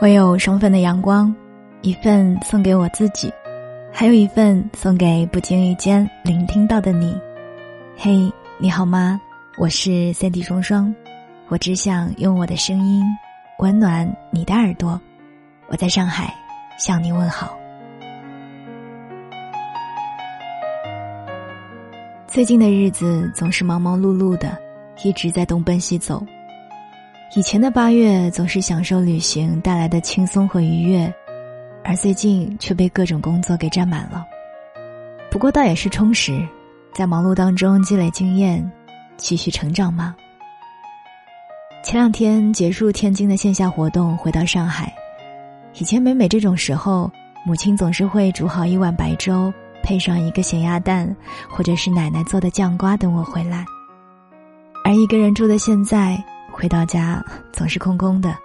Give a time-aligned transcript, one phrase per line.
[0.00, 1.34] 我有双份的阳光，
[1.82, 3.30] 一份送给我自己，
[3.92, 7.14] 还有一份送给不经意间聆听到的你。
[7.98, 9.20] 嘿，你好吗？
[9.58, 10.94] 我是三 D 双双，
[11.48, 13.04] 我只想用我的声音
[13.58, 14.98] 温暖你的耳朵。
[15.66, 16.34] 我在上海
[16.78, 17.54] 向你问好。
[22.26, 24.56] 最近的日子总是忙忙碌碌的，
[25.04, 26.24] 一直在东奔西走。
[27.36, 31.14] 以前的八月总是享受旅行带来的轻松和愉悦，
[31.84, 34.26] 而最近却被各种工作给占满了。
[35.30, 36.44] 不过倒也是充实，
[36.92, 38.68] 在忙碌当中积累经验，
[39.16, 40.12] 继续成长吗？
[41.84, 44.92] 前两天结束天津的线下活动，回到上海。
[45.74, 47.08] 以前每每这种时候，
[47.46, 49.54] 母亲总是会煮好一碗白粥，
[49.84, 51.14] 配上一个咸鸭蛋，
[51.48, 53.64] 或者是奶奶做的酱瓜等我回来。
[54.84, 56.20] 而一个人住的现在。
[56.60, 57.24] 回到家
[57.54, 58.36] 总是空空的，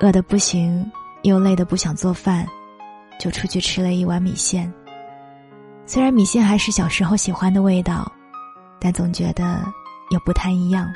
[0.00, 2.46] 饿得不行，又累得不想做饭，
[3.20, 4.72] 就出去吃了一碗米线。
[5.84, 8.10] 虽然米线还是小时候喜欢的味道，
[8.80, 9.62] 但总觉得
[10.08, 10.88] 又不太一样。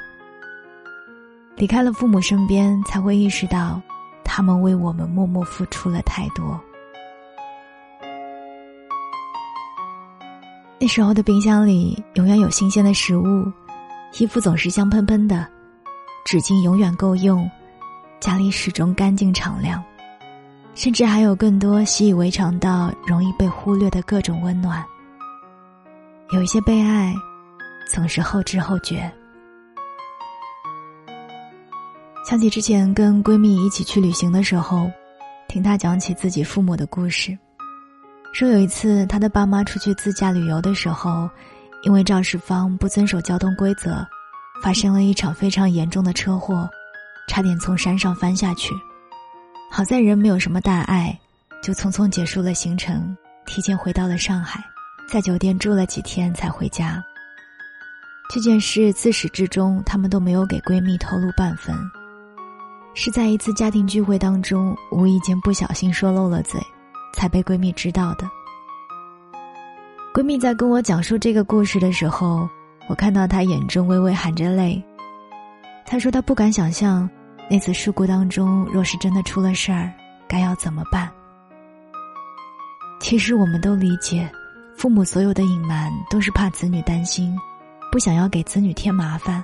[1.56, 3.78] 离开了父母身边，才会意识到，
[4.24, 6.58] 他们为我们默默付出了太多。
[10.78, 13.52] 那时候的冰箱里永远有新鲜的食物，
[14.18, 15.46] 衣服总是香喷喷的。
[16.24, 17.50] 纸巾永远够用，
[18.20, 19.82] 家里始终干净敞亮，
[20.74, 24.84] 甚至还有更多习以为常到容易被忽略的各种温暖。
[26.32, 27.12] 有一些被爱，
[27.90, 29.10] 总是后知后觉。
[32.24, 34.88] 想起之前跟闺蜜一起去旅行的时候，
[35.48, 37.36] 听她讲起自己父母的故事，
[38.32, 41.28] 说有一次她的爸妈出去自驾旅游的时候，
[41.82, 44.06] 因为肇事方不遵守交通规则。
[44.62, 46.68] 发生了一场非常严重的车祸，
[47.28, 48.74] 差点从山上翻下去。
[49.70, 51.18] 好在人没有什么大碍，
[51.62, 54.62] 就匆匆结束了行程，提前回到了上海，
[55.08, 57.02] 在酒店住了几天才回家。
[58.28, 61.74] 这件事自始至终，他们都没有给闺蜜透露半分。
[62.92, 66.60] 是在一次家庭聚会当中，无意间不小心说漏了嘴，
[67.14, 68.28] 才被闺蜜知道的。
[70.12, 72.48] 闺蜜在跟我讲述这个故事的时候。
[72.90, 74.82] 我看到他眼中微微含着泪。
[75.86, 77.08] 他说他不敢想象，
[77.48, 79.92] 那次事故当中，若是真的出了事儿，
[80.26, 81.08] 该要怎么办。
[82.98, 84.28] 其实我们都理解，
[84.76, 87.32] 父母所有的隐瞒都是怕子女担心，
[87.92, 89.42] 不想要给子女添麻烦。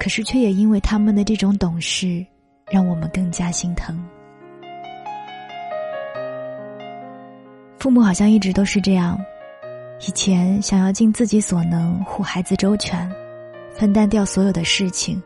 [0.00, 2.24] 可是却也因为他们的这种懂事，
[2.70, 4.02] 让我们更加心疼。
[7.78, 9.22] 父母好像一直都是这样。
[10.04, 13.08] 以前想要尽自己所能护孩子周全，
[13.72, 15.22] 分担掉所有的事情，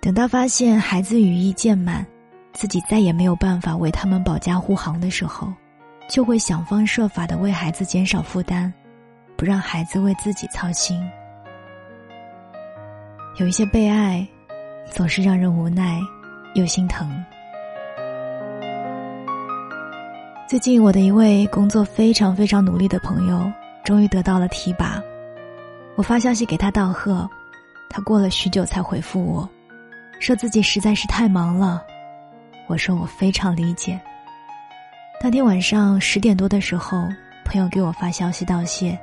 [0.00, 2.04] 等到发现孩子羽翼渐满，
[2.52, 5.52] 自己再也没有办法为他们保驾护航的时候，
[6.10, 8.72] 就会想方设法的为孩子减少负担，
[9.36, 11.00] 不让孩子为自己操心。
[13.38, 14.26] 有一些被爱，
[14.90, 16.00] 总是让人无奈
[16.54, 17.08] 又心疼。
[20.48, 23.50] 最近，我的一位工作非常非常努力的朋友。
[23.84, 25.02] 终于得到了提拔，
[25.96, 27.28] 我发消息给他道贺，
[27.90, 29.48] 他过了许久才回复我，
[30.20, 31.82] 说自己实在是太忙了。
[32.68, 34.00] 我说我非常理解。
[35.20, 37.08] 当天晚上十点多的时候，
[37.44, 38.98] 朋友给我发消息道谢，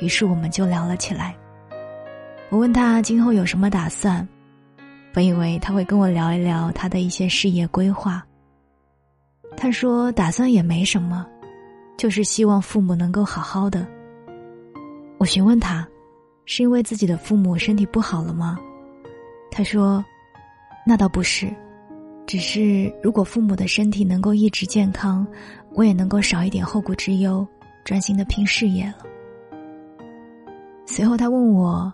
[0.00, 1.34] 于是我们就聊了起来。
[2.48, 4.26] 我问他今后有什么打算，
[5.12, 8.24] 本以为他会跟我聊一聊他的一些事业规划。
[9.54, 11.26] 他说打算也没什么，
[11.98, 13.86] 就是希望父母能够好好的。
[15.18, 15.86] 我询问他，
[16.46, 18.56] 是因为自己的父母身体不好了吗？
[19.50, 20.04] 他说
[20.86, 21.52] ：“那倒不是，
[22.24, 25.26] 只是如果父母的身体能够一直健康，
[25.74, 27.44] 我也能够少一点后顾之忧，
[27.84, 29.04] 专心的拼事业了。”
[30.86, 31.92] 随后他问我：“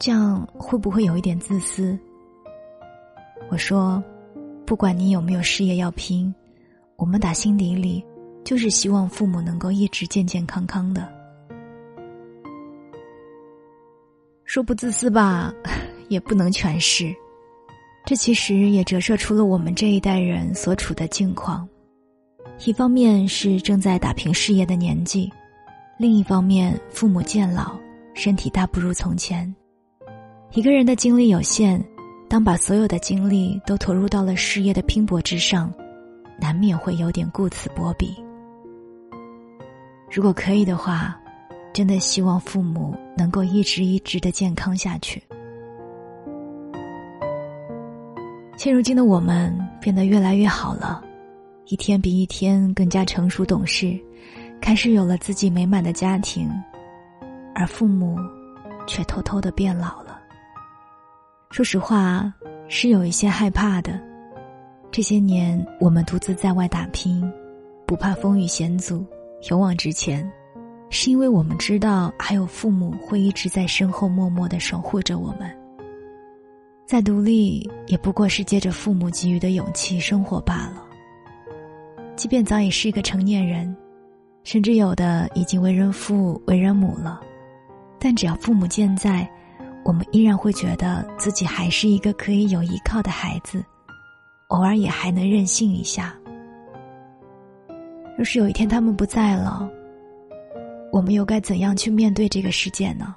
[0.00, 1.98] 这样会不会有一点自私？”
[3.50, 4.02] 我说
[4.64, 6.34] ：“不管你有没有事业要拼，
[6.96, 8.02] 我们打心底里
[8.44, 11.06] 就是希望父母能够一直健健康康的。”
[14.52, 15.54] 说不自私吧，
[16.10, 17.14] 也不能全是。
[18.04, 21.68] 这其实也折射出了我们这一代人所处的境况。
[22.64, 25.30] 一方面是正在打拼事业的年纪，
[25.96, 27.78] 另一方面父母渐老，
[28.12, 29.54] 身体大不如从前。
[30.50, 31.80] 一个人的精力有限，
[32.28, 35.72] 当把所有的精力都投入到了事业的拼搏之上，
[36.40, 38.16] 难免会有点顾此薄彼。
[40.10, 41.16] 如果可以的话。
[41.72, 45.22] 真的希望父母能够一直一直的健康下去。
[48.56, 51.02] 现如今的我们变得越来越好了，
[51.66, 53.98] 一天比一天更加成熟懂事，
[54.60, 56.50] 开始有了自己美满的家庭，
[57.54, 58.18] 而父母
[58.86, 60.20] 却偷偷的变老了。
[61.50, 62.32] 说实话，
[62.68, 63.98] 是有一些害怕的。
[64.90, 67.32] 这些年，我们独自在外打拼，
[67.86, 69.06] 不怕风雨险阻，
[69.48, 70.30] 勇往直前，
[70.90, 75.50] 是因为我们知道还有父母会一直在身后默默的守护着我们。
[76.84, 80.84] 再独立，也不过是借着父母给予的勇气生活罢了。
[82.16, 83.74] 即便早已是一个成年人，
[84.42, 87.20] 甚至有的已经为人父、为人母了，
[88.00, 89.30] 但只要父母健在，
[89.84, 93.64] 我们依然会觉得自己还是一个可以有依靠的孩子。
[94.48, 96.12] 偶尔也还能任性一下。
[98.18, 99.70] 若是有一天他们不在了，
[100.92, 103.14] 我们又该怎样去面对这个世界呢？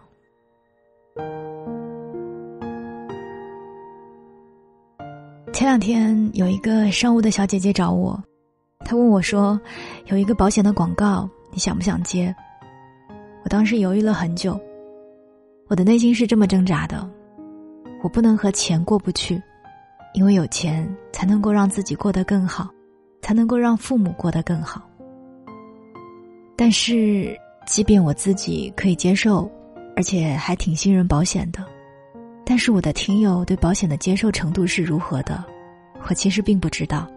[5.52, 8.22] 前两天有一个商务的小姐姐找我，
[8.80, 9.60] 她问我说
[10.08, 12.36] ：“有一个保险的广告，你想不想接？”
[13.46, 14.60] 我当时犹豫了很久，
[15.68, 17.10] 我的内心是这么挣扎的：
[18.04, 19.42] 我不能和钱过不去。
[20.14, 22.70] 因为有钱才能够让自己过得更好，
[23.24, 24.88] 才能够让父母过得更好。
[26.56, 27.36] 但是，
[27.66, 29.50] 即便我自己可以接受，
[29.96, 31.66] 而且还挺信任保险的，
[32.46, 35.44] 但是我的听友对保险的接受程度是如何的，
[36.08, 37.08] 我其实并不知道。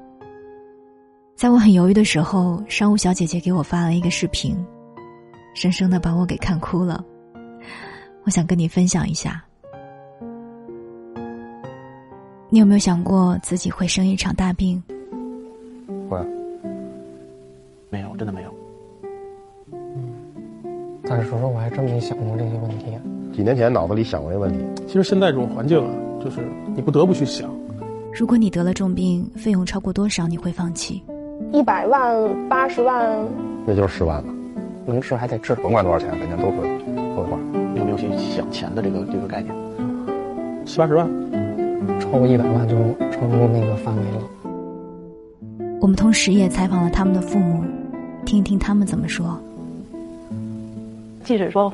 [1.34, 4.56] 在我很犹豫的时候，商务小姐姐给我发了一个视频，
[5.54, 7.04] 生生的把我给看哭了。
[8.24, 9.44] 我想跟你分享一下。
[12.48, 14.82] 你有没有想过自己会生一场大病？
[16.08, 16.18] 会，
[17.90, 18.54] 没有，真的没有。
[21.06, 22.86] 嗯，但是说实话，我还真没想过这些问题。
[23.32, 24.58] 几年前脑子里想过这问题。
[24.86, 25.90] 其实现在这种环境啊，
[26.22, 26.40] 就是
[26.74, 27.48] 你不得不去想。
[28.12, 31.02] 如果你得了重病，费用超过多少你会放弃？
[31.52, 33.24] 一百万、八十万，
[33.66, 34.34] 那就是十万了。
[34.84, 36.62] 能治还得治，甭管多少钱，肯定都会
[37.14, 37.38] 会花。
[37.76, 39.54] 有没有去想钱的这个这个概念？
[40.64, 41.08] 七八十万。
[42.00, 42.74] 超过一百万就
[43.10, 44.22] 超出那个范围了。
[45.80, 47.62] 我们同时也采访了他们的父母，
[48.24, 49.38] 听一听他们怎么说。
[51.26, 51.72] 即使说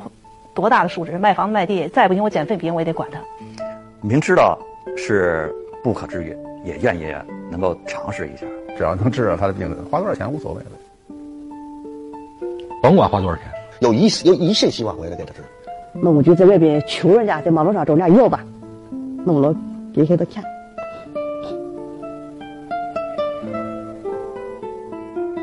[0.54, 3.20] 多大的数值，卖房子卖地，再不行我捡废品我也得管他。
[4.00, 4.58] 明知道
[4.96, 5.54] 是
[5.84, 6.34] 不可治愈，
[6.64, 7.14] 也愿意
[7.50, 8.46] 能够尝试一下。
[8.78, 10.70] 只要能治了他的病，花多少钱无所谓了，
[12.82, 13.44] 甭管花多少钱，
[13.80, 15.40] 有一有一线希望，我也得给他治。
[15.92, 18.42] 那我就在外边求人家，在马路上找人家要吧，
[19.26, 19.54] 弄了。
[19.94, 20.42] 给给他看。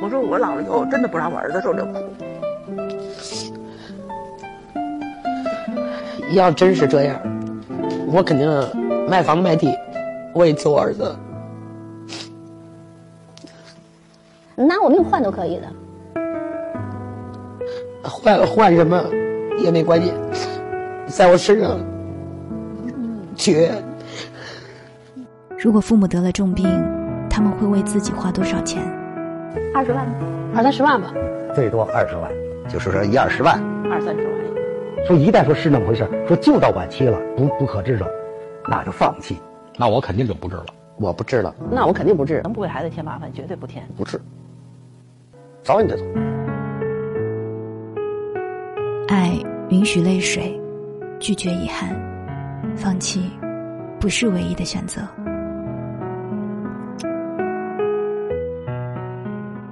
[0.01, 1.99] 我说我老了以后真的不让我儿子受这苦。
[6.33, 7.19] 要真是这样，
[8.11, 8.47] 我肯定
[9.09, 9.73] 卖房卖地，
[10.33, 11.15] 我也救我儿子。
[14.55, 15.63] 拿我命换都可以的。
[18.03, 19.03] 换换什么
[19.57, 20.13] 也没关系，
[21.07, 21.79] 在我身上
[23.35, 23.71] 绝。
[25.57, 26.65] 如果父母得了重病，
[27.29, 28.83] 他们会为自己花多少钱？
[29.73, 30.05] 二十万，
[30.55, 31.13] 二三十万吧。
[31.55, 32.31] 最多二十万，
[32.67, 33.61] 就是说一二十万，
[33.91, 34.39] 二三十万。
[35.07, 38.07] 说一旦说是那么回事，说就到晚期了，不不可治了，
[38.67, 39.37] 那就放弃。
[39.77, 40.65] 那我肯定就不治了，
[40.97, 41.55] 我不治了。
[41.71, 43.83] 那我肯定不治，能不给孩子添麻烦，绝对不添。
[43.97, 44.21] 不治，
[45.63, 46.03] 早晚得走。
[49.07, 49.31] 爱
[49.69, 50.59] 允许泪水，
[51.19, 51.89] 拒绝遗憾，
[52.75, 53.31] 放弃
[53.99, 55.01] 不是唯一的选择。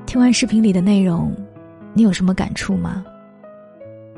[0.08, 1.32] 听完视频里的内容，
[1.94, 3.06] 你有什么感触吗？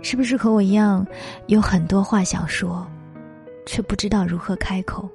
[0.01, 1.05] 是不是和我一样，
[1.47, 2.87] 有很多话想说，
[3.65, 5.07] 却不知道如何开口？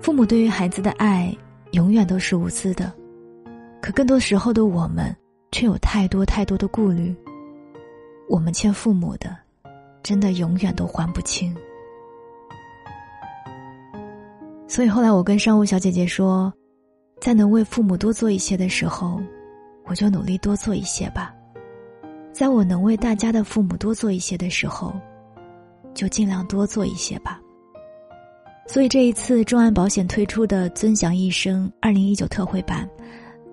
[0.00, 1.36] 父母对于孩子的爱，
[1.72, 2.92] 永远都是无私的，
[3.80, 5.14] 可更多时候的我们，
[5.52, 7.14] 却有太多太多的顾虑。
[8.28, 9.36] 我们欠父母的，
[10.02, 11.54] 真的永远都还不清。
[14.66, 16.52] 所以后来我跟商务小姐姐说。
[17.20, 19.20] 在能为父母多做一些的时候，
[19.84, 21.30] 我就努力多做一些吧；
[22.32, 24.94] 在我能为大家的父母多做一些的时候，
[25.94, 27.40] 就尽量多做一些吧。
[28.66, 32.88] 所以这一次众安保险推出的“尊享一生”二零一九特惠版，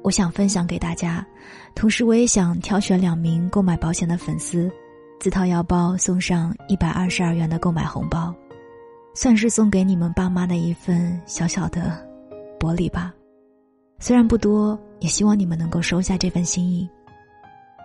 [0.04, 1.26] 我想分享给大家。
[1.74, 4.72] 同时，我也想挑选两名购买保险的粉丝，
[5.20, 8.34] 自掏腰包送上一百二十二元的购买红包，
[9.16, 11.98] 算是送给你们爸妈的一份小小的
[12.60, 13.12] 薄礼吧。
[14.00, 16.88] 虽然不多，也希望你们能够收下这份心意。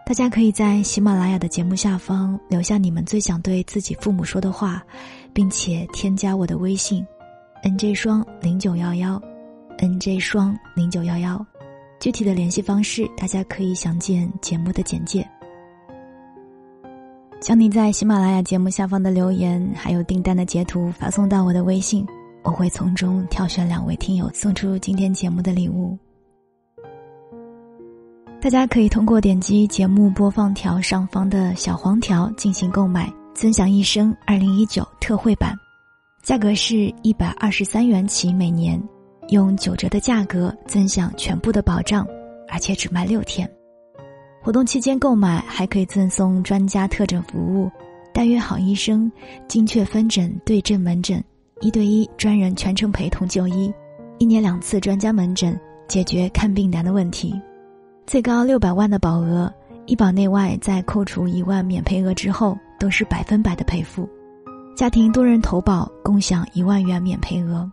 [0.05, 4.85] 大家可以在喜马拉雅的节目下方留下你们最想对自己父母说的话，
[5.33, 7.07] 并且添加我的微信
[7.63, 9.21] ：nj 双零九幺幺
[9.79, 11.47] nj 双零九幺幺，
[11.99, 15.27] 具体的联系方式大家可以详见节目的简介。
[17.41, 22.07] 将你在喜马拉雅节目下方的留言，还有订单的截图发送到我的微信，
[22.43, 25.97] 我会从中挑选两位听友送出今天节目的礼物。
[28.43, 33.07] 大家可以通过点击节目播放条上方的小黄条进行购买
[33.37, 35.53] 《尊享一生二零一九特惠版》，
[36.25, 38.83] 价格是一百二十三元起每年，
[39.29, 42.05] 用九折的价格尊享全部的保障，
[42.49, 43.49] 而且只卖六天。
[44.43, 47.71] 活动期间购买还可以赠送专家特诊服务，
[48.13, 49.11] 大约好医生、
[49.47, 51.23] 精确分诊对症门诊、
[51.61, 53.73] 一对一专人全程陪同就医，
[54.19, 55.57] 一年两次专家门诊，
[55.87, 57.41] 解决看病难的问题，
[58.07, 59.53] 最高六百万的保额，
[59.87, 64.09] 医保内外在扣除一万免赔额之后都是百分百的赔付，
[64.77, 67.71] 家庭多人投保共享一万元免赔额，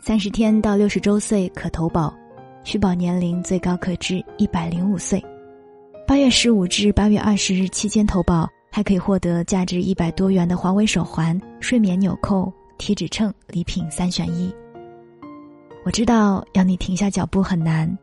[0.00, 2.14] 三十天到六十周岁可投保，
[2.62, 5.22] 续保年龄最高可至一百零五岁。
[6.06, 14.54] 八月十五至八月二十日期间投保，还可以获得价值一百多元的华为手环、睡眠纽扣、体脂秤礼品三选一。
[15.84, 17.98] 我知道要你停下脚步很难，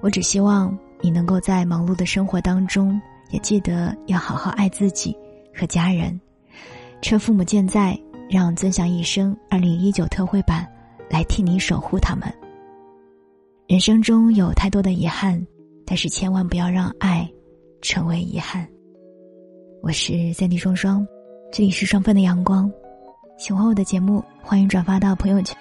[0.00, 2.98] 我只希望你能够在忙碌的生活当中，
[3.30, 5.14] 也记得要好好爱自己
[5.54, 6.18] 和家人。
[7.02, 7.98] 趁父母健在，
[8.30, 10.66] 让尊享一生二零一九特惠版
[11.10, 12.32] 来替你守护他们。
[13.66, 15.46] 人生中有太多的遗憾，
[15.84, 17.28] 但是千万不要让爱。
[17.84, 18.64] 成为遗憾。
[19.82, 21.04] 我是三 D 双双，
[21.50, 22.70] 这里是双份的阳光。
[23.36, 25.58] 喜欢我的节目，欢迎转发到朋友圈。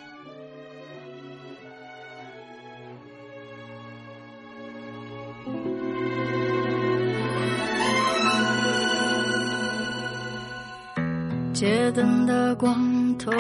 [11.62, 13.32] 街灯的光透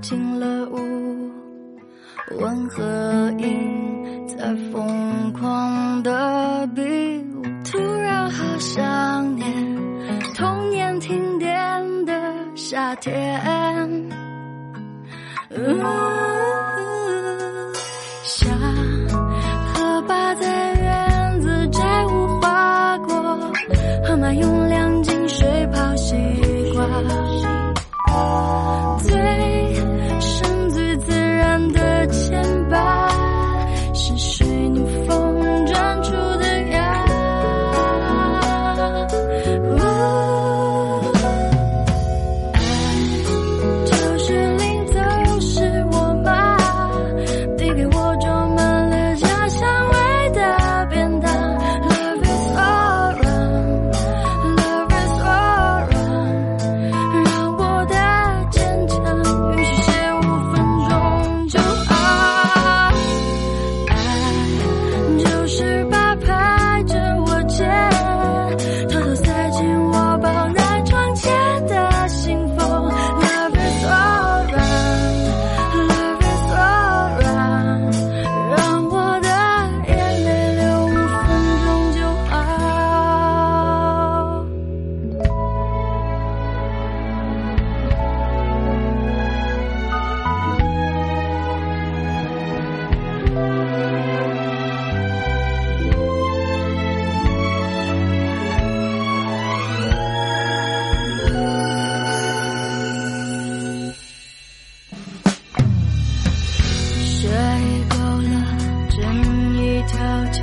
[0.00, 1.28] 进了屋，
[2.38, 6.82] 温和音在疯狂的比
[7.34, 7.42] 舞。
[7.64, 9.44] 突然好想念
[10.36, 12.12] 童年停电的
[12.54, 13.42] 夏天，